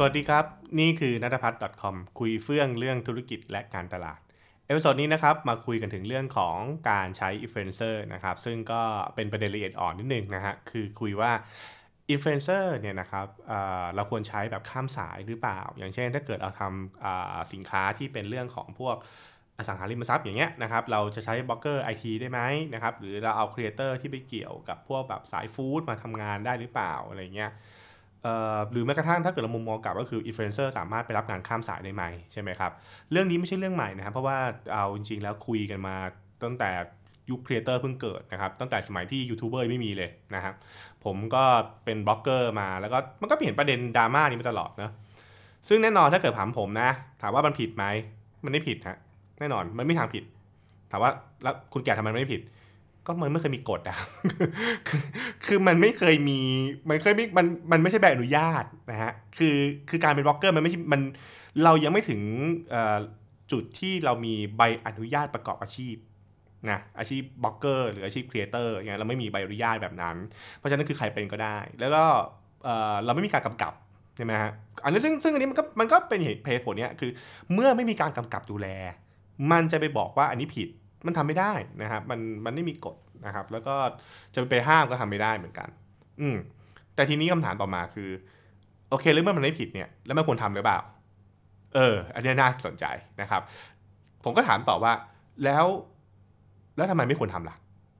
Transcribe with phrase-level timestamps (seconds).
[0.00, 0.44] สวัสดีครับ
[0.80, 4.20] นี่คือนัทพัฒน์ .com คุยเฟื่องเรื่องธุรกิจและการตลาด
[4.66, 6.58] episode นี้นะครับมาคุยกันถึงเรื่องของ
[6.90, 8.82] การใช้อินฟลูเอนเซอร์นะครับซึ่งก็
[9.14, 11.32] เป็นประเด็นละเอียดอ่อนนิดนึงนะฮะคือคุยว่า
[12.10, 18.96] อินฟลูเอนเซอร์เนี่ยนะครับเราควรใช้แบบข้ามสายหรือเปล่า อย่างเช่นถ้าเกิดเราทำสินค้าที่เป็นเรื่องของพวก
[19.58, 22.40] อสังหาริมทรัพย์อย่างเงี้ยนะครับเราจะใช้ blogger IT ได้ไหม
[22.74, 27.52] นะครับหรือเราเอา creator ที่ไปเกี่ยวกับพวกแบบสาย food มาทำงานได้หรือเปล่าอะไรเงี้ย
[28.72, 32.72] หรือแม้กระทั่งถ้าเกิดเรามุมมองกลับก็คืออินฟลูเอนเซอร์สามารถไปรับงานข้ามสายได้ไหมใช่ไหมครับ
[33.10, 34.38] เรื่องนี้ไม่ใช่เรื่องใหม่นะครับ เพราะว่า
[34.72, 35.96] เอาจริงๆแล้วคุยกันมา
[36.44, 36.70] ตั้งแต่
[37.30, 40.54] ยุค creator เพิ่งเกิดนะครับ ตั้งแต่สมัยที่ยูทูบเบอร์ไม่มีเลยนะครับ
[41.04, 41.44] ผมก็
[41.84, 44.90] เป็นบล็อกเกอร์มาแล้วก็มันก็เห็นประเด็นดราม่านี้มาตลอดนะ
[45.68, 46.90] ซึ่งแน่นอนถ้าเกิดถามผมนะ
[47.22, 47.84] ถามว่ามันผิดไหม
[48.44, 48.98] มันไม่ผิดฮะ
[49.38, 50.24] แน่นอนมันไม่ทางผิด
[50.90, 51.10] ถามว่า
[51.42, 52.40] แล้วคุณแก่ทำไมไม่ผิด
[53.08, 53.96] ก็มันไม่เคยมีกฎอะ
[54.88, 55.02] คือ
[55.46, 56.40] คือมันไม่เคยมี
[56.88, 59.56] มันเคยม่มันมันไม่ใช่ใบอนุญาตนะฮะ คือ
[59.90, 61.00] คือการเป็นบล็อกเกอร์มันไม่ใช่ มัน
[61.64, 62.20] เรายังไม่ถึง
[63.52, 65.96] จุดที่เรามีใบอนุญาตประกอบอาชีพ
[66.70, 70.16] นะอาชีพบล็อกเกอร์หรืออาชีพ creator อย่างเงี้ยเราไม่มีใบอนุญาตแบบนั้น
[70.56, 72.04] เพราะฉะนั้นคือใครเป็นก็ได้ แล้วก็
[73.04, 73.72] เราไม่มีการกำกับ
[74.16, 74.50] ใช่ไหมฮะ
[74.84, 77.10] อันนี้ซึ่งซึ่งอันนี้มันก็มันก็เป็นเหตุผลเนี้ยคือ
[77.54, 78.68] เมื่อไม่มีการกำกับดูแล
[79.52, 80.68] มันจะไปบอกว่าอันนี้ผิด
[81.08, 83.74] มันทำไม่ได้นะครับ มันมันไม่มีกฎนะครับ แล้วก็
[84.34, 85.68] จะไปห้ามก็ทำไม่ได้เหมือนกัน
[86.20, 86.36] อืม
[86.94, 88.10] แต่ทีนี้คำถามต่อมาคือ
[88.90, 90.78] โอเคแล้วเมื่อมันไม่ผิดเนี่ย แล้วมันควรทำหรือเปล่า
[91.74, 92.84] เออ อันนี้น่าสนใจ
[93.20, 93.42] นะครับ
[94.24, 94.92] ผมก็ถามต่อว่า
[95.44, 95.64] แล้ว
[96.76, 97.56] แล้วทำไมไม่ควรทำล่ะ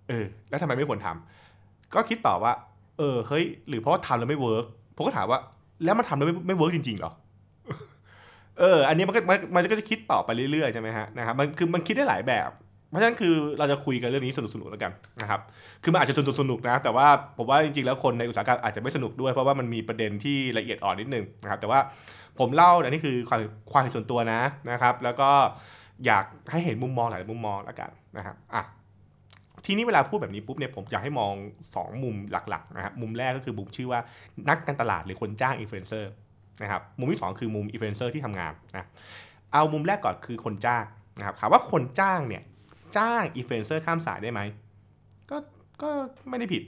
[0.09, 2.53] เออ แล้วทำไมไม่ควรทำก็คิดต่อว่า
[2.99, 4.65] เออเฮ้ยหรือเพราะว่าทำแล้วไม่ work
[4.97, 5.41] ผมก็ถามว่า
[5.85, 7.13] แล้วมันทำแล้วไม่ไม่ work จริงๆหรอ
[8.59, 12.51] เออ อันนี้มันก็มันมันก็จะคิดต่อไปเรื่อยๆใช่ไหมฮะนะครับ มันคือมันคิดได้หลายแบบ
[12.91, 15.41] เพราะฉะนั้นคือเราจะคุยกันเรื่องนี้สนุกๆแล้วกันนะครับ
[15.83, 17.07] คือมันอาจจะสนุกสนุกนะ แต่ว่า
[17.39, 21.81] ผมว่าจริงๆ แล้วคนในอุตสาหกรรมอาจจะไม่สนุกด้วย เพราะว่ามันมีประเด็นที่ละเอียดอ่อนนิดนึงนะครับ แต่ว่า
[22.39, 23.41] ผมเล่าอันนี้คือความ
[23.73, 24.41] ความเห็นส่วนตัวนะ
[24.71, 25.31] นะครับ แล้วก็
[26.07, 28.63] อยากให้เห็นมุมมองหลายมุมมองแล้วกันนะครับอะ
[29.67, 31.35] ทีนี้เวลาพูดแบบนี้ปุ๊บเนี่ยผมอยากให้มอง
[31.69, 34.01] 2 มุมหลักๆนะครับมุมแรกก็คือมุมชื่อว่า
[34.49, 36.11] นักการตลาดหรือคนจ้างอินฟลูเอนเซอร์
[36.63, 38.89] นะครับมุมที่ 2 คือมุมอินฟลูเอนเซอร์ที่ทำงานนะ
[39.53, 40.85] เอามุมแรกก่อนคือคนจ้าง
[41.19, 42.43] นะครับถามว่าคนจ้างเนี่ย
[42.97, 44.41] จ้างอินฟลูเอนเซอร์ข้ามสายได้ไหม
[45.31, 45.37] ก็
[45.83, 45.91] ก็
[46.29, 46.63] ไม่ได้ผิด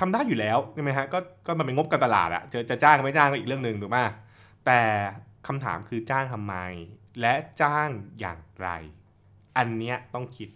[0.00, 3.98] ทำได้อยู่แล้วใช่ไหมฮะก็ก็มันเป็นงบการตลาดอะจะจะจ้างไม่จ้างก็อีกเรื่องหนึ่งถูกไหม
[4.66, 4.80] แต่
[5.46, 6.54] คำถามคือจ้างทำไม
[7.20, 7.88] และจ้าง
[8.20, 8.68] อย่างไร
[9.56, 10.48] อันเนี้ยต้องคิด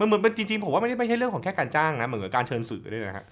[0.00, 3.26] มันเหมือนเป็นจริงๆผมว่าไม่ได้ไม่ใช่เรื่องของแค่การจ้างนะเหมือนกับการเชิญสื่อด้วยนะฮะ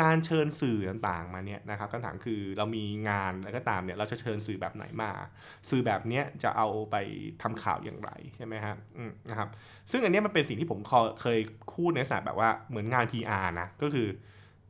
[0.00, 5.10] การเชิญสื่อต่างๆมาเนี่ยนะครับคำถามคือเรามีงานอะไรก็ตามเนี่ยเราจะเชิญสื่อแบบไหนมา
[5.70, 6.96] สื่อแบบเนี้ยจะเอาไป
[7.42, 9.48] ทำข่าวอย่างไรใช่ไหมครับอืมนะครับ
[9.90, 10.80] ซึ่งอันนี้มันเป็นสิ่งที่ผม
[11.20, 11.38] เคย
[11.74, 14.08] พูดในลักษณะแบบว่าเหมือนงาน PR นะก็คือ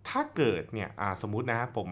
[0.08, 0.91] ถ้าเกิดเนี่ย
[1.22, 1.88] สมมุตินะผม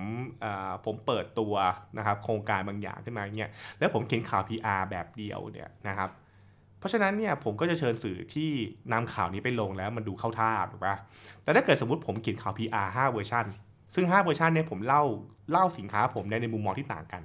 [0.85, 1.55] ผมเปิดตัว
[1.99, 6.11] นะครับโครงการบางอย่างขึ้นมาเนี่ยแล้วผมเขียนข่าว PR แบบเดียวเนี่ยนะครับ
[6.87, 8.51] ราะฉะนั้นเนี่ยผมก็จะเชิญสื่อที่
[8.93, 10.97] นำข่าวนี้ไปลงแล้วมันดูเข้าท่าถูกปะ
[11.43, 13.47] แต่ถ้าเกิดสมมติผมเขียนข่าว PR 5เวอร์ชัน
[13.95, 15.03] ซึ่ง5เวอร์ชันเนี่ยผมเล่า
[15.51, 17.23] เล่าสินค้าผมในในมุมมองที่ต่างกัน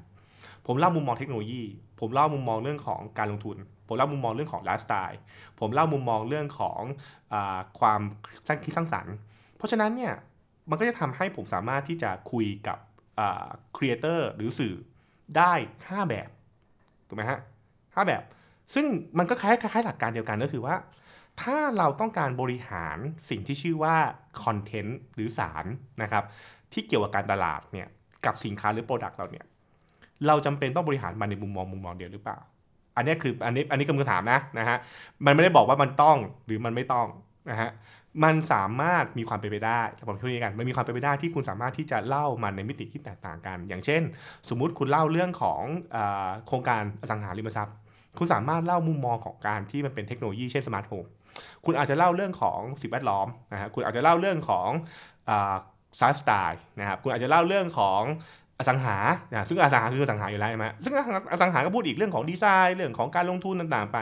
[0.67, 1.63] ผมเล่ามุมมองเทคโนโลยี
[1.99, 3.57] ผมเล่ามุมมองเรื่องของการลงทุน
[3.87, 5.19] ผมเล่ามุมมองเรื่องของไลฟ์สไตล์
[5.59, 6.81] ผมเล่ามุมมองเรื่องของ
[7.33, 7.35] อ
[7.79, 8.01] ความ
[8.47, 9.15] สร้างคิดสร้างสรรค์
[9.57, 10.13] เพราะฉะนั้นเนี่ย
[10.69, 12.77] มันก็จะทำให้ผมสามารถที่จะคุยกับ
[13.77, 14.75] creator หรือสื่อ
[15.37, 16.29] ได้ 5 แบบ
[17.07, 17.39] ถูกไหมฮะ
[17.95, 18.23] ห้าแบบ
[18.73, 18.85] ซึ่ง
[19.17, 20.75] มันก็คล้ายคล้ายหลักการเดียวกันก็คือว่า
[21.41, 22.97] ถ้าเราต้องการบริหาร
[23.29, 23.95] สิ่งที่ชื่อว่า
[24.43, 25.65] คอนเทนต์หรือสาร
[26.01, 26.23] นะครับ
[26.73, 27.87] ที่เกี่ยวกับการตลาดเนี่ย
[28.25, 29.45] กับสินค้าหรือโปรดักต์เราเนี่ย
[30.27, 32.37] เราจำเป็นต้องบริหารมันในมุมมองมุมมองเดียวหรือเปล่า
[32.95, 34.77] อันนี้คืออันนี้อันนี้คำถามนะนะฮะ
[35.25, 37.07] มันไม่ได้บอกว่ามันต้องหรือมันไม่ต้อง
[37.51, 37.69] นะฮะ
[38.23, 44.01] มันสามารถมีความเป็นไปได้ผมพูดอย่างกันมันมีความเป็นไปได้ที่คุณสามารถที่จะเล่ามันในมิติที่แตกต่างกัน อย่างเช่น
[44.49, 45.61] สมมุติคุณเล่าเรื่องของ
[45.95, 45.97] อ
[46.47, 47.75] โครงการอสังหาริมทรัพย์
[48.17, 51.05] คุณสามารถเล่ามุมมองของการที่มันเป็นเทคโนโลยีเช่น smart home
[51.65, 54.69] คุณอาจจะเล่าเรื่องของสิ่งแวดล้อมนะฮะคุณอาจจะเล่าเรื่องของ
[55.27, 58.01] ไลฟ์สไตล์นะครับคุณอาจจะเล่าเรื่องของ
[58.59, 58.97] อสังหา
[59.49, 60.93] ซึ่งอสังหาคืออสังหาอยู่แล้วใช่ไหมซึ่ง
[61.31, 63.97] อสังหาก็พูดอีกเรื่องของดีไซน์ เรื่องของการลงทุนต่างๆไป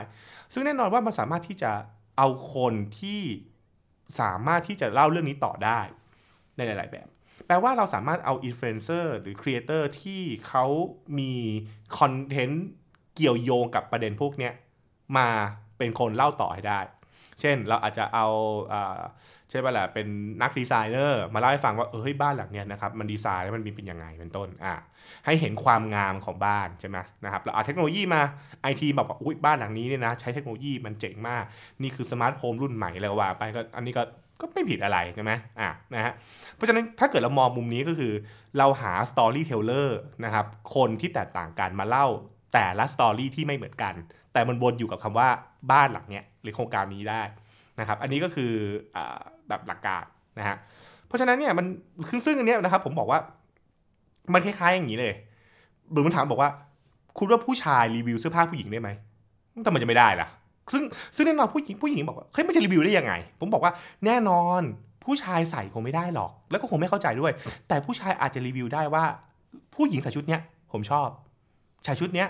[0.54, 1.72] ซึ่งแน่นอนว่ามันสามารถที่จะ
[2.18, 3.22] เอาคนที่
[4.20, 5.80] สามารถที่จะเล่าเรื่องนี้ต่อได้
[6.56, 7.08] ในหลาย ๆ แบบ
[7.48, 10.66] แปลว่าเราสามารถเอาอินฟลูเอนเซอร์หรือ creator ที่เขา
[11.20, 11.34] มี
[12.00, 12.68] content
[13.20, 14.50] เกี่ยวโยงกับประเด็นพวกนี้
[15.18, 15.28] มา
[15.78, 16.80] เป็นคนเล่าต่อให้ได้
[17.40, 18.28] เช่นเราอาจจะเอา
[19.50, 20.08] ใช่ป่ะแหละเป็น
[20.42, 24.74] นักดีไซเนอร์มาเล่าให้ฟังว่าเออบ้านหลังเนี้ยนะครับมันดีไซน์แล้วมันมีเป็นยังไงเป็นต้นอ่า
[25.26, 28.22] ให้เห็นความงามของบ้านใช่ไหมนะครับเราเอาเทคโนโลยีมา
[28.62, 31.44] ไอทีแบบว่าอุ้ยบ้านหลังนี้เนี่ยนะใช้เทคโนโลยีมันเจ๋งมาก
[31.82, 34.04] นี่คือ smart home รุ่นใหม่แล้วว่าไปก็อันนี้ก็
[34.42, 36.14] ก็ไม่ผิดอะไรใช่ไหมอะนะฮะ
[36.56, 38.14] เพราะฉะนั้นถ้าเกิดเรามองมุมนี้ก็คือ
[38.58, 40.46] เราหา storyteller นะครับ
[40.76, 42.08] คนที่แตกต่างกันมาเล่า
[42.54, 43.94] แต่ละ story ที่ไม่เหมือนกัน
[44.34, 45.30] แต่มันวนอยู่กับคำว่า
[45.72, 47.22] บ้านหลังเนี้ยหรือโครงการนี้ได้
[47.80, 48.52] นะครับ อันนี้ก็คือ
[48.96, 48.98] อ
[49.50, 50.04] แบบหลักการ
[50.40, 50.58] นะฮะ
[51.08, 51.66] เพราะฉะนั้นเนี่ยมัน
[52.10, 53.20] คือซึ่งอันเนี้ยนะครับ ผมบอกว่า
[54.34, 55.14] มันคล้ายๆอย่างนี้เลย
[55.92, 56.50] หรือมันถามบอกว่า
[57.18, 58.90] คุณว่าผู้ชายรีวิวเสื้อผ้าผู้หญิงได้ไหม
[59.66, 60.28] ทำไมจะไม่ได้ล่ะ
[60.74, 60.84] ซึ่ง
[61.16, 63.72] ซึ่งแน่นอนผู้หญิงผู้หญิงบอกว่าเฮ้ยมันจะรีวิวได้ยังไง ผมบอกว่า
[64.06, 64.62] แน่นอน
[65.06, 67.32] ผู้ชายใส่คงไม่ได้หรอก แล้วก็คงไม่เข้าใจด้วย
[67.68, 69.04] แต่ผู้ชายอาจจะรีวิวได้ว่า
[69.76, 70.42] ผู้หญิงใส่ชุดเนี้ย
[70.72, 71.08] ผมชอบ
[71.84, 72.28] ใส่ชุดเนี้ย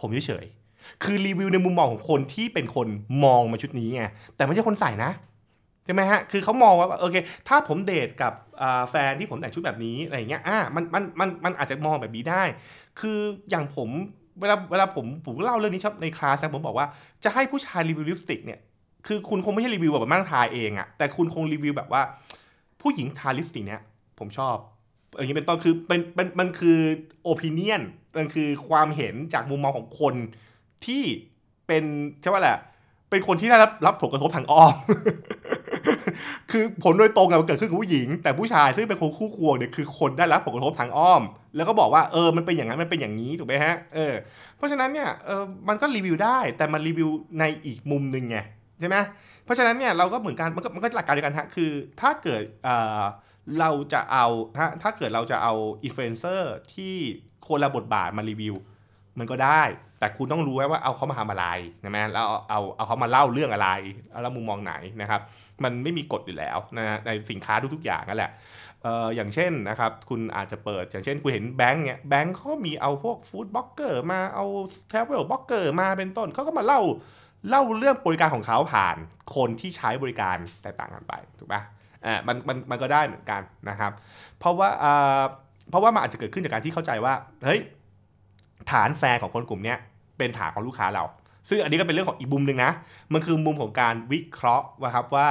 [0.00, 2.86] ผมเฉยๆคือรีวิวในมุมมองของคนที่เป็นคน
[3.24, 4.04] มองมาชุดนี้ไง
[4.36, 5.10] แต่ไม่ใช่คนใส่นะ
[5.84, 7.16] ใช่ไหมฮะ คือเขามองว่าโอเค
[7.48, 8.32] ถ้าผมเดทกับ
[8.90, 12.42] แฟนที่ผมแต่งชุดแบบนี้อะไรอย่างเงี้ย อ่า มันมันมันมันอาจจะมองแบบนี้ได้
[13.00, 13.18] คือ
[13.50, 13.88] อย่างผม
[14.40, 16.86] เวลาเวลาผมผมเล่าเรื่องนี้ชอบในคลาสนะผมบอกว่า
[17.24, 18.60] จะให้ผู้ชายรีวิวลิปสติกเนี่ย
[19.06, 22.02] คือคุณคงไม่ใช่รีวิวแบบมั่งทาเองอะแต่คุณคงรีวิวแบบว่า
[22.80, 23.80] ผู้หญิงทาลิปสติกเนี่ย
[24.18, 24.56] ผมชอบ
[25.16, 26.78] อย่างนี้เป็นต้นคือเป็นมันมันคือ
[27.22, 27.82] โอปิเนียน
[28.16, 30.14] มันคือความเห็นจากมุมมองของคน
[30.86, 31.02] ที่
[31.66, 31.84] เป็น
[32.20, 32.58] ใช่ว่าแหละ
[33.10, 34.74] เป็นคนที่ได้รับรับผลกระทบทางอ้อม
[36.50, 41.22] คือผลโดยตรงอะมันเกิดขึ้นกับผู้หญิง แต่ผู้ชายซึ่งเป็นคนคู่ควงเนี่ยคือคนได้รับผลกระทบทางอ้อม
[41.56, 44.12] แล้วก็บอกว่าเออมันเป็นอย่างนั้นมันเป็นอย่างนี้ถูกไหมฮะเออ
[44.56, 47.08] เพราะฉะนั้นเนี่ยเออมันก็รีวิวได้แต่มันรีวิว
[47.40, 48.38] ในอีกมุมหนึ่งไง
[48.80, 48.96] ใช่ไหม
[49.44, 51.70] เพราะฉะนั้นเนี่ยเราก็เหมือนกันมันก็มันก็หลักการเดียวกันฮะคือ
[52.00, 52.68] ถ้าเกิดเอ
[53.00, 53.02] อ
[53.58, 55.54] เราจะเอาถ้าถ้าเกิดเราจะเอา
[55.84, 56.94] อินฟลูเอนเซอร์ที่
[57.48, 58.54] คนละบทบาทมารีวิว
[59.18, 59.62] มันก็ได้
[59.98, 61.46] แต่คุณต้องรู้ไว้ว่าเอาเขามาทำอะไร
[61.82, 63.68] นะแม่แล้วเอาเอาเอาเขามาเล่าเรื่องอะไร
[64.22, 65.20] แล้วมุมมองไหนนะครับ
[65.64, 68.30] มันไม่มีกฎอยู่แล้วนะในสินค้าทุกๆอย่างนั่นแหละ
[68.82, 74.44] เอ่ออย่างเช่นนะครับ คุณอาจจะเปิดอย่างเช่น คุณเห็นแบงค์เนี่ยแบงค์เขามีเอาพวก food blogger มาเอา
[74.88, 76.80] travel blogger มาเป็นต้นเขาก็มาเล่า
[77.48, 78.96] เล่าเรื่องบริการของเขาผ่าน
[79.34, 81.62] คนที่ใช้บริการแตกต่างกันไปถูกปะ
[82.06, 83.92] อ่ามันมันมันก็ได้เหมือนกันนะครับ
[84.38, 85.22] เพราะว่าอ่า
[85.70, 87.14] เพราะว่ามันอาจจะเกิดขึ้นจากการที่เข้าใจว่า
[87.44, 87.60] เฮ้ย
[88.70, 89.74] ฐานแฟนของคนกลุ่มนี้
[90.18, 91.04] เป็นฐานของลูกค้าเรา
[91.48, 92.72] ซึ่งอันนี้ก็เป็นเรื่องของอีกมุมหนึ่งนะ
[93.12, 95.26] มันคือมุมของการวิเคราะห์ว่าครับว่า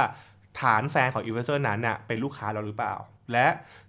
[0.60, 2.94] ฐานแฟนของอินฟลูเอนเซอร์นั้นน่ะเป็นลูกค้าเราหรือเปล่า
[3.32, 3.46] และ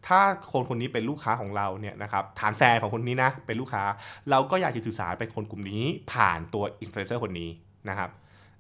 [0.08, 0.20] ถ้า
[0.52, 3.84] คนคนนี้เป็นลูกค้าของเราเนี่ยนะครับฐานแฟนของคนนี้นะเป็นลูกค้า
[4.30, 7.50] เราก็อยากจะสื่อสารไปคนกลุ่มนี้ผ่านตัวอินฟลูเอนเซอร์คนนี้
[7.90, 8.10] นะครับ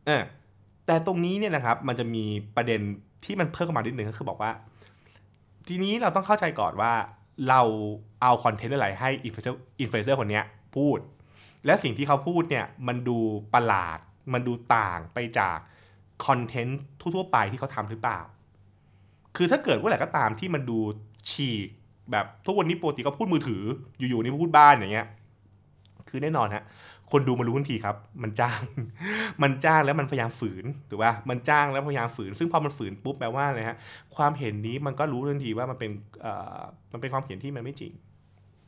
[0.05, 0.21] เออ
[0.85, 2.25] แต่ตรงนี้เนี่ยนะครับมันจะมี
[2.55, 2.81] ประเด็น
[3.25, 4.51] ที่มันเพิ่มขึ้นมานิดนึงก็คือบอกว่า
[5.67, 6.93] ทีนี้เราต้องเข้าใจก่อนว่า
[7.49, 7.61] เรา
[8.21, 10.41] เอาคอนเทนต์อะไรให้อินฟลูเอนเซอร์คนนี้
[10.75, 10.97] พูด
[11.65, 13.17] และสิ่งที่เขาพูดเนี่ยมันดู
[13.53, 13.97] ประหลาด
[14.33, 15.57] มันดูต่างไปจาก
[16.25, 18.19] คอนเทนต์ทั่วๆไปที่เขาทำหรือเปล่า
[19.35, 20.79] คือถ้าเกิดว่าอะไรก็ตามที่มันดู
[21.29, 21.67] ฉีก
[22.11, 23.63] แบบทุกวันนี้ปกติก็พูดมือถือ
[23.97, 25.07] อยู่ๆนี่พูดบ้านอย่างเงี้ย
[26.09, 26.63] คือแน่นอนฮะ
[27.11, 28.59] คนดูมารู้ทันทีครับ มันจ้าง
[29.43, 33.77] มันจ้างแล้วมันพยายามฝืนถูกป่ะมันจ้างแล้วพยายามฝืน ซึ่งพอมันฝืนปุ๊บแปลว่าอะไรฮะ
[34.15, 35.91] ความเห็นนี้มันก็รู้ทันทีว่ามันเป็น
[36.93, 37.93] มันเป็นความเห็นที่มันไม่จริง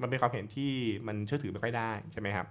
[0.01, 0.71] มันเป็นความเห็นที่
[1.07, 2.47] มันเชื่อถือไม่ค่อยได้ใช่ไหมครับ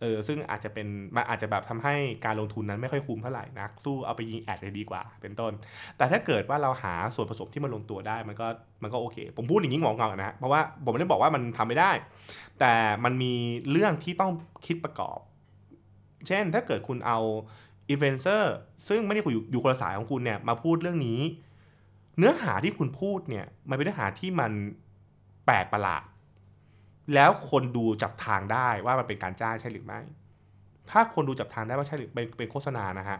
[0.00, 0.86] เออซึ่งอาจจะเป็น
[1.16, 1.94] มันอาจจะแบบทำให้
[2.24, 5.52] การลงทุนนั้นไม่ค่อยคุ้มเท่าไหร่นักสู้เอาไปยิงแอดเลยดีกว่า เป็นต้น
[5.96, 8.46] แต่ถ้าเกิดว่าเราหาส่วนผสมที่มันลงตัวได้มันก็
[8.82, 11.90] มันก็โอเค ผมพูดอย่างนี้งงๆนะเพราะว่าผมไม่ได้บอกว่ามันทำไม่ได้
[12.60, 12.74] แต่
[13.04, 13.32] มันมี
[13.70, 14.32] เรื่องที่ต้อง
[14.66, 15.18] คิดประกอบ
[16.26, 17.18] เช่น ถ้าเกิดคุณเอา
[17.88, 18.54] อินฟลูเอนเซอร์
[18.88, 21.20] ซึ่งไม่ได้อยู่อยู่คนละสายของคุณเนี่ยมาพูดเรื่องนี้
[22.18, 24.52] เนื้อหาที่คุณพูดเนี่ยมันเป็นเนื้อหาที่มัน
[25.46, 26.02] แปลกประหลาด
[27.14, 30.00] แล้วคนดูจับทางได้ว่ามันเป็นการจ้างใช่หรือไม่
[30.90, 33.18] ถ้าคนดูจับทางได้ว่าใช่หรือเป็นเป็นโฆษณานะฮะ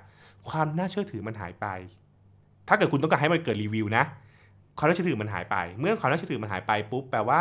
[0.49, 1.67] ความน่าเชื่อถือมันหายไป
[2.69, 4.05] ถ้าเกิดคุณต้องการให้มันเกิดรีวิวนะ
[4.79, 7.41] ความน่าเชื่อถือมันหายไป เมื่อความน่าเชื่อถือมันหายไปปุ๊บแปลว่า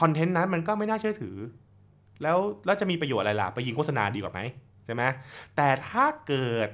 [0.00, 1.36] คอนเทนต์นั้นมันก็ไม่น่าเชื่อถือ
[2.22, 4.40] แล้วแล้วจะมีประโยชน์อะไรล่ะไปยิงโฆษณาดีกว่าไหม
[4.84, 5.02] ใช่ไหม
[5.56, 6.68] แต่ถ้าเกิด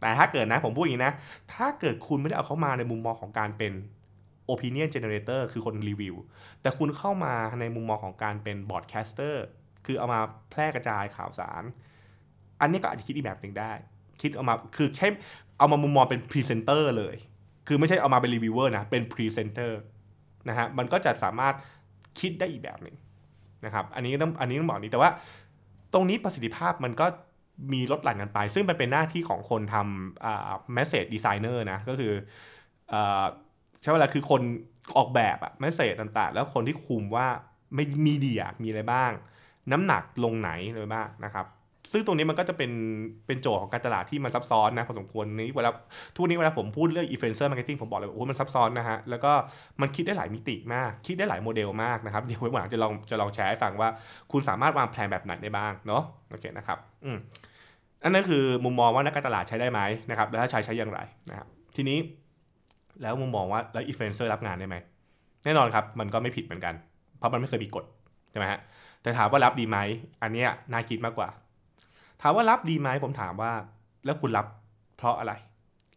[0.00, 1.14] แต่ถ้าเกิดนะผมพูดอย่างนี้นะ
[1.54, 3.72] ถ้าเกิดคุณไม่ได้เอาเขามาในมุมมองของการเป็น
[4.52, 6.14] opinion generator คือคนรีวิว
[6.62, 9.34] แต่คุณเข้ามาในมุมมองของการเป็น broadcaster
[9.86, 10.20] คือเอามา
[10.50, 11.62] แพร่กระจายข่าวสาร
[12.60, 13.72] อันนี้ก็อาจจะคิดอีกแบบหนึ่งได้
[14.22, 15.08] คิดเอามา คือแค่
[15.58, 17.16] เอามามุมมองเป็นพรีเซนเตอร์เลย
[17.66, 19.78] คือไม่ใช่เอามาเป็นรีวิวเวอร์นะ เป็นพรีเซนเตอร์
[20.48, 21.54] นะฮะ มันก็จะสามารถ
[22.20, 22.96] คิดได้อีกแบบหนึ่ง
[23.64, 25.10] นะครับ อันนี้ต้อง อันนี้ต้องบอกนี้ แต่ว่า
[25.94, 27.06] ตรงนี้ประสิทธิภาพมันก็
[27.72, 32.12] มีลดหลั่นกันไป ซึ่งมันเป็นหน้าที่ของคนทำอ่า message designer นะ ก็คือ
[33.82, 34.42] ใช้เวลาคือคน
[34.96, 37.26] ออกแบบอะไม่เสจต่างๆ แล้วคนที่คุมว่า
[37.74, 39.12] ไม่มีเดียมีอะไรบ้าง
[39.72, 41.46] น้ำหนักลงไหนเลยบ้างนะครับ
[41.92, 42.72] ซึ่งตรงนี้มันก็จะเป็น
[43.26, 45.70] เป็นโจทย์ของการตลาดที่มันซับซ้อนนะพอสมควรนี้เวลา
[46.16, 49.32] ทุกนี้เวลาผมพูดเรื่อง influencer marketing ผมบอกเลยว่าโอ้มันซับซ้อนนะฮะแล้วก็
[49.80, 53.88] มันคิดได้หลายมิติมาก คิดได้หลายโมเดลมากนะครับเดี๋ยวไวันหลังจะลองจะลองแชร์ให้ฟังว่า
[54.32, 57.18] คุณสามารถวางแผนแบบไหนได้บ้างเนาะโอเคนะครับอืม
[58.04, 59.80] อันนั้นคือมุมมองว่านักการตลาดใช้ได้ไหม
[60.10, 61.98] นะครับแล้วถ้าใช้ใช้อย่างไรนะครับทีนี้
[63.02, 64.76] แล้วมุมมองว่าแล้วอินฟลูเอนเซอร์รับงานได้ไหม
[65.44, 66.74] แน่นอนครับมันก็ไม่ผิดเหมือนกัน
[67.18, 67.84] เพราะมันไม่เคยมีกฎ
[68.30, 68.60] ใช่ไหมฮะ
[69.02, 69.78] แต่ถามว่ารับดีไหม
[70.22, 71.28] อันเนี้ยน่าคิดมากกว่า
[72.22, 73.52] ถามว่ารับดีไหมผมถามว่า
[74.04, 74.46] แล้วคุณรับ
[74.98, 75.32] เพราะอะไร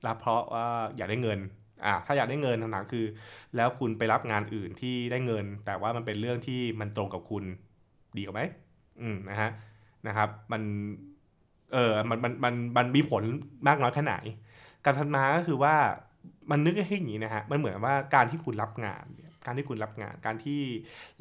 [0.07, 0.65] รับเพราะว่า
[0.97, 1.39] อยากได้เงิน
[1.85, 3.05] อ่าถ้าอยากได้เงินคำถามคือ
[3.55, 7.43] แล้วคุณไปรับงานอื่นที่ได้เงิน แต่ว่ามันเป็นเรื่องที่มันตรงกับคุณ
[8.17, 8.41] ดีกว่าไหม
[9.01, 9.49] อืมนะฮะ
[10.07, 10.61] นะครับ มัน
[11.73, 13.23] เออมันมันมันมันมีผล
[13.67, 14.15] มากน้อยแค่ไหน
[14.85, 15.75] การทันมาก็คือว่า
[16.51, 19.05] มันนึกให้อย่างนี้นะฮะมันเหมือนว่าการที่คุณรับงาน
[19.45, 20.59] การที่คุณรับงาน การที่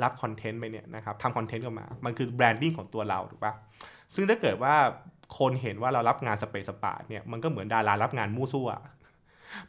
[0.02, 3.54] รับคอนเทนต์ไปเนี่ยนะครับทำคอนเทนต์ออกมา มันคือ branding ของตัวเราถูกปะ
[4.14, 4.74] ซึ่งถ้าเกิดว่า
[5.38, 8.68] คนเห็นว่าเรารับงานสะเปะสะปะเนี่ยมันก็เหมือนดารารับงานมั่วซั่ว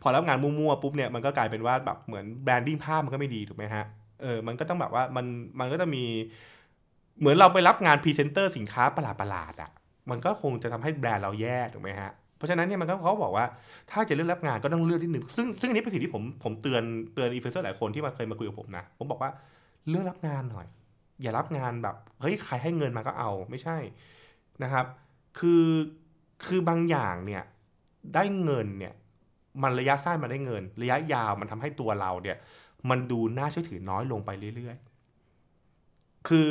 [0.01, 3.85] พอรับงานมั่วๆปุ๊บเนี่ยมันก็กลายเป็นว่าแบบเหมือน branding ภาพมันก็ไม่ดีถูกไหมฮะ
[4.21, 5.25] เออมันก็ต้องแบบว่ามัน
[5.59, 6.03] มันก็จะมี
[7.19, 9.71] เหมือนเราไปรับงานพรีเซนเตอร์สินค้าประหลาดๆอะ
[10.09, 13.45] มันก็คงจะทำให้แบรนด์เราแย่ถูกไหมฮะเพราะฉะนั้นเนี่ยมันก็เขาบอกว่า
[13.91, 16.83] ถ้าจะเลือกรับงานก็ต้องเลือกนิดนึงซึ่งซึ่งอันนี้เป็นสิ่งที่ผมผมเตือน
[17.13, 19.31] เตือนอินฟลูเอนเซอร์หลายคนที่มาเคยมาคุยกับผมนะผมบอกว่า
[19.89, 20.67] เลือกรับงานหน่อย
[21.21, 23.77] อย่ารับงานแบบเฮ้ยใครให้เงินมาก็เอาไม่ใช่
[24.63, 24.85] นะครับ
[25.39, 25.65] คือ
[26.45, 27.43] คือบางอย่างเนี่ย
[28.15, 28.93] ได้เงินเนี่ย
[29.63, 32.37] มันระยะสั้นมันได้เงิน ระยะยาวมันทำให้ตัวเราเนี่ย
[32.89, 36.49] มันดูน่าเชื่อถือน้อยลงไปเรื่อยๆ คือ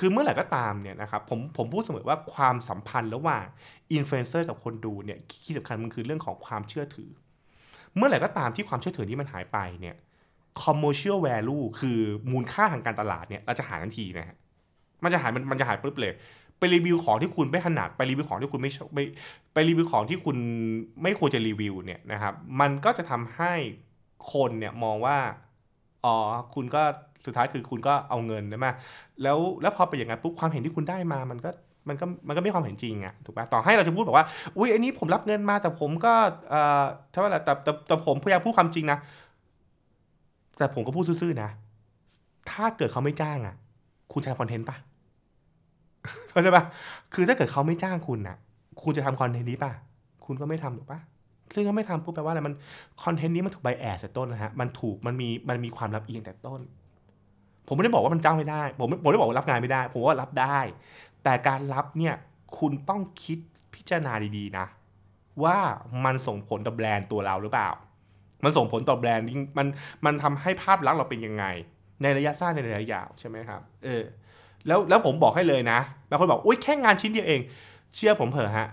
[0.00, 3.46] คือเมื่อไหร่ก็ตามเนี่ยนะครับผมผมพูดเสมอว่าความสัมพันธ์ระหว่าง
[3.92, 7.10] อินฟลูเอนเซอร์กับคนดูเนี่ยที่สำคัญมันคือเรื่องของความเชื่อถือ
[7.96, 9.96] เมื่อไหร่ก็ตามที่ความเชื่อถือนี้มันหายไปเนี่ย
[10.62, 11.98] commercial value คือ
[12.30, 14.36] มูลค่าทางการตลาดเนี่ยเราจะหายทันทีนะฮะ
[15.02, 16.12] มันจะหายมันมันจะหายปุ๊บเลย
[16.58, 19.04] ไปรีวิวของที่คุณไม่ถนัดไปรีวิวของที่คุณไม่ไม่
[19.54, 20.36] ไปรีวิวของที่คุณ
[21.02, 23.52] ไม่ควรจะรีวิวเนี่ยนะครับมันก็จะทำให้
[24.32, 25.18] คนเนี่ยมองว่า
[26.02, 26.10] อ๋อ
[26.54, 26.78] คุณก็
[27.26, 28.68] สุดท้ายคือคุณก็เอาเงินใช่ไหม
[29.22, 31.50] แล้วแล้วพอไปอย่างนั้นปุ๊บความเห็นที่คุณได้มามันก็
[31.88, 34.26] มันก็มันก็ไม่ความเห็นจริงอะถูกป่ะต่อให้เราจะพูดบอกว่า
[34.56, 36.12] อุ้ยอันนี้ผมรับเงินมาแต่ผมก็
[36.48, 38.98] เอ่อถ้าว่าแต่แต่แต่ผมพยายามพูดความจริงนะ
[40.58, 41.50] แต่ผมก็พูดซื่อๆนะ
[42.50, 43.54] ถ้าเกิดเขาไม่จ้างอะ
[44.12, 44.76] คุณจะทำคอนเทนต์ป่ะ
[46.30, 46.64] เข้าใจปะ
[47.14, 48.36] คือถ้าเกิดเขาไม่จ้างคุณนะ
[48.82, 49.72] คุณจะทำคอนเทนต์นี้ป่ะ
[50.26, 51.00] คุณก็ไม่ทำถูกป่ะ
[51.54, 52.54] ซึ่งเขาไม่ทำปุ๊บแปลว่าอะไรมัน
[53.04, 56.60] คอนเทนต์นี้มันถูก bias แต่ต้นนะฮะมันถูกมันมีมันมีความลำเอียงแต่ต้น
[57.66, 60.58] ผมไม่ได้บอกว่ามันจ้างไม่ได้ ผมผมไม่ได้บอกว่ารับงานไม่ได้ ผมว่ารับได้
[61.24, 62.14] แต่การรับเนี่ย
[62.58, 63.38] คุณต้องคิด
[63.74, 64.66] พิจารณาดีๆนะ
[65.44, 65.58] ว่า
[66.04, 67.70] มันส่งผลต่อแบรนด์ตัวเราหรือเปล่า
[68.44, 69.26] มันส่งผลต่อแบรนด์
[69.58, 69.66] มัน
[70.04, 71.44] มันทำให้ภาพลักษณ์เราเป็นยังไง
[72.02, 74.02] ในระยะสั้นในระยะยาวใช่ไหมครับเออ
[74.66, 75.78] แล้วแล้วผมบอกให้เลยนะ
[76.08, 77.40] บางคนบอกอุ้ยแค่งานชิ้นเดียวเอง
[77.94, 78.68] เชื่อผมเถอะฮะ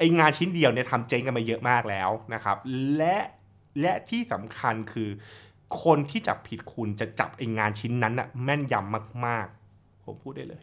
[0.00, 2.56] ไองานชิ้นเดียวเนี่ยทำเจ๊งกันมาเยอะมากแล้วนะครับ
[2.96, 3.16] และ
[3.80, 5.10] และที่สำคัญคือ
[5.84, 10.62] คนที่จับผิดคุณจะจับไองานชิ้นนั้นอะแม่นยำมาก ๆ ผมพูดได้เลย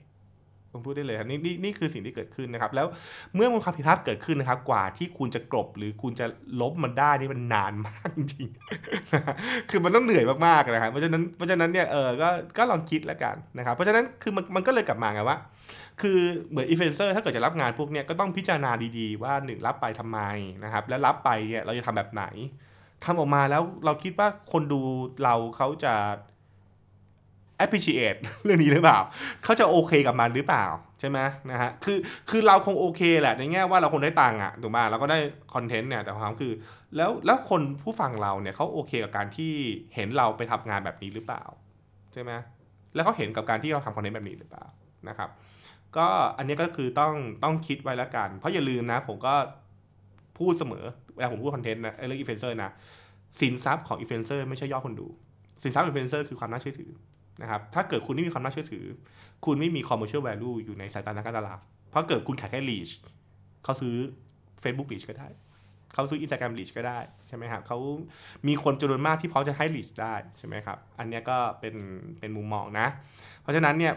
[0.72, 2.88] ผมพูดได้เลยครับนี่นี่นี่คือสิ่งที่เกิดขึ้นนะครับ แล้ว
[3.36, 6.26] เมื่อมันความผิดพลาดเกิดขึ้นนะครับ กว่าที่คุณจะกลบหรือคุณจะ
[6.62, 15.38] ลบมันได้นี่มันนานมากจริงๆคือมันต้องเหนื่อยมากๆนะครับเพราะฉะนั้นเพราะฉะนั้นเนี่ยเออก็ก็ลองคิดแล้วกันนะครับ เพราะฉะนั้นคือมันมันก็เลยกลับมาไงว่า
[16.02, 20.20] คือเหมือนอินฟลูเอนเซอร์ถ้าเกิดจะรับงานพวกเนี้ยก็ต้องพิจารณาดีๆ ว่าหนึ่งรับไปทำไม
[20.64, 22.26] นะครับ แล้วรับไปเนี่ยเราจะทำแบบไหน
[23.06, 24.82] ทำออกมาแล้วเราคิดว่าคนดู
[25.24, 25.94] เราเขาจะ
[27.64, 29.00] appreciate เรื่องนี้หรือเปล่า
[29.44, 30.66] เขาจะโอเคกับมันหรือเปล่า
[31.00, 31.20] ใช่ไหม
[31.52, 31.98] นะฮะ คือ
[32.30, 35.18] คือเราคงโอเคแหละในแง่ว่าเราคงได้ตังค์อะถูกไหมเราก็ได้
[35.54, 36.54] คอนเทนต์เนี่ย แต่ความคือ
[36.98, 39.54] แล้ว แล้วคนผู้ฟังเราเนี่ยเขาโอเคกับการที่
[39.96, 41.44] เห็นเราไปทำงานแบบนี้หรือเปล่า
[42.14, 42.32] ใช่ไหม
[42.96, 44.66] แล้วเขาเห็นกับการที่เราทำคอนเทนต์แบบนี้หรือเปล่า
[45.10, 45.30] นะครับ
[45.98, 47.14] ก็อันนี้ก็คือต้อง
[47.44, 49.34] ต้องคิดไว้แล้วกัน เพราะอย่าลืมนะ ผมก็
[50.38, 50.84] พูดเสมอ
[51.16, 52.72] เวลาผมพูดคอนเทนต์นะเรื่องอินฟลูเอนเซอร์นะ
[53.40, 55.08] สินทรัพย์ของอินฟลูเอนเซอร์ไม่ใช่ยอดคนดู
[55.64, 56.92] สินทรัพย์อินฟลูเอนเซอร์คือความน่าเชื่อถือ
[57.42, 58.86] นะครับถ้าเกิดคุณไม่มีความน่าเชื่อถือ
[59.46, 62.92] คุณไม่มี commercial value อยู่ในสายตานักการตลาดเพราะเกิดคุณขายแค่ reach
[63.64, 63.96] เขาซื้อ
[64.64, 65.28] Facebook reach ก็ได้
[65.98, 67.78] เขาซื้อ Instagram reach ก็ได้ใช่ไหมครับเขา
[68.48, 71.76] มีคนจำนวนมากที่พร้อมจะให้ reach ได้ใช่ไหมครับ อันนี้ก็เป็น
[72.20, 72.88] เป็นมุมมองนะ
[73.42, 73.94] เพราะฉะนั้นเนี่ย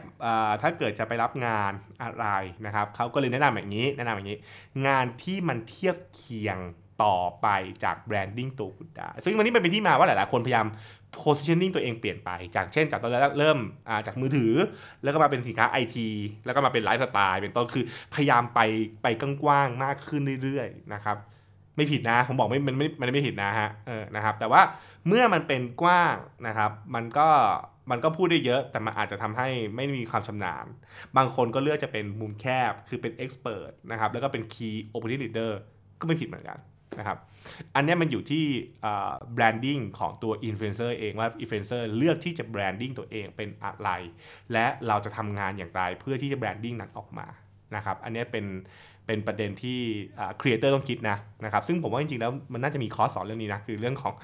[0.63, 2.27] ถ้าเกิดจะไปรับงานอะไร
[2.67, 4.39] นะครับเขาก็เลยแนะนำแบบนี้แนะนำแบบนี้
[4.87, 6.59] งานที่มันเทียบเคียง
[7.03, 7.49] ต่อไป
[7.85, 10.67] จาก branding ตัวคุณได้ ซึ่งวันนี้มันเป็นที่มาว่าหลาย ๆ คนพยายาม
[11.23, 13.59] positioning ตัวเองเปลี่ยนไป จากเช่นจากตอนแรกเริ่ม
[14.07, 14.53] จากมือถือ
[15.03, 16.09] แล้วก็มาเป็นสินค้าไอที
[16.45, 18.61] แล้วก็มาเป็นไลฟ์สไตล์เป็นต้นคือพยายามไป
[19.03, 21.17] ไปกว้างๆมากขึ้นเรื่อย ๆ นะครับ
[21.81, 24.63] ไม่ผิดนะ ผมบอกไม่มันไม่มันไม่ผิดนะฮะเออนะครับ แต่ว่า
[25.09, 27.29] เมื่อมันเป็นกว้างนะครับ มันก็
[27.91, 30.67] มันก็พูดได้เยอะ แต่มันอาจจะทำให้ไม่มีความชำนาญ
[31.17, 35.53] บางคนก็เลือกจะเป็นมุมแคบคือเป็น expert นะครับ แล้วก็เป็น key opinion leader
[36.01, 36.59] ก็ไม่ผิดเหมือนกัน
[36.99, 37.19] นะครับ
[37.75, 38.45] อันนี้มันอยู่ที่
[39.35, 43.89] branding ของตัวอินฟลูเอนเซอร์เองว่าอินฟลูเอนเซอร์เลือกที่จะ branding ตัวเองเป็นอะไร
[44.53, 47.27] และเราจะทำงานอย่างไรเพื่อที่จะ branding นั้นออกมา
[47.77, 48.45] นะครับ อันนี้เป็น
[49.11, 49.79] เป็นประเด็นที่
[50.41, 54.15] ครีเอเตอร์ต้องคิดนะนะครับซึ่งผมว่าจริงๆแล้วมันน่าจะมีคอร์สสอนเรื่องนี้นะคือเรื่องของ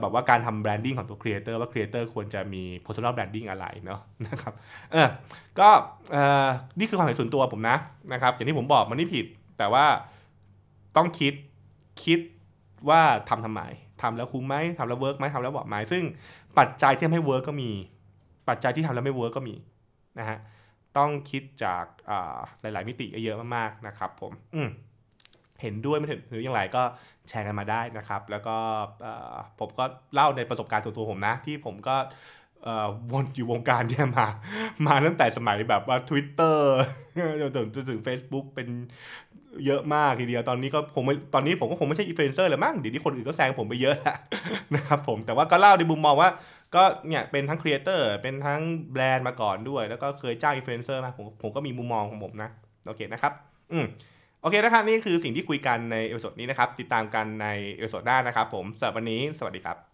[0.00, 4.54] แบบว่าการทำ branding ของตัวครีเอเตอร์ว่าครีเอเตอร์ควรจะมี personal branding อะไรเนาะนะครับ
[4.92, 5.08] เออ
[5.58, 5.68] ก็
[6.12, 7.76] เอ่อนี่คือความเห็นส่วนตัวผมนะ
[8.12, 9.26] นะครับอย่างที่ผมบอกมันไม่ผิด
[9.58, 9.84] แต่ว่า
[10.96, 11.32] ต้องคิด
[12.04, 12.18] คิด
[12.88, 13.62] ว่าทำทำไม
[14.02, 16.02] ทำแล้วคุ้มไหมทำแล้วเวิร์กไหมทำแล้วบอกไหมซึ่ง
[16.58, 17.70] ปัจจัยที่ทำให้เวิร์กก็มี
[18.48, 19.54] ปัจจัยที่ทำแล้วไม่เวิร์กก็มี
[20.18, 20.38] นะฮะ
[20.96, 21.84] ต้องคิดจาก
[22.60, 24.68] หลาย ๆ มิติเยอะมากๆนะครับผมอืม
[25.62, 26.82] เห็นด้วยไม่เห็นหรืออย่างไรก็
[27.28, 28.56] แชร์กันมาได้นะครับ แล้วก็
[29.60, 31.96] ผมก็เล่าในประสบการณ์ส่วนตัวผมนะ ที่ผมก็
[33.12, 34.26] วนอยู่วงการเนี่ยมา
[34.86, 36.56] มาตั้งแต่สมัยแบบว่า Twitter
[37.40, 38.68] จนถึงจนถึง Facebook เป็น
[39.66, 41.04] เยอะมากทีเดียวตอนนี้ก็ผม
[41.34, 44.18] ตอนนี้ผมก็คงไม่ใช่อินฟลูเอนเซอร์แล้วมั้งเดี๋ยวนี้คนอื่นก็แซงผมไปเยอะแล้ว
[44.74, 46.30] นะครับผมแต่ว่าก็เล่าในมุมมองว่า
[46.74, 48.60] ก็เนี่ยเป็นทั้งครีเอเตอร์เป็นทั้ง
[48.92, 52.50] แบรนด์มาก่อนด้วย แล้วก็เคยจ้างอินฟลูเอนเซอร์มาผมผมก็มีมุมมองของผมนะ
[52.86, 53.32] โอเคนะครับ
[53.72, 53.86] อืม
[54.42, 59.87] โอเคนะครับ นี่คือสิ่งที่คุยกันใน episode นี้นะครับ ติดตามกันใน episode หน้านะครับผมสำหรับวันนี้สวัสดีครับ